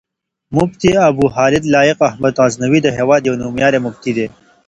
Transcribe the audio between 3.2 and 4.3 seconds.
يو نوميالی مفتی دی